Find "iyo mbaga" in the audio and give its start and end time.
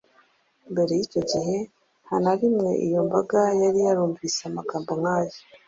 2.85-3.41